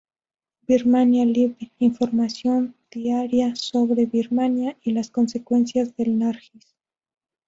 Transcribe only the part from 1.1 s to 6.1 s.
Libre: información diaria sobre Birmania y las consecuencias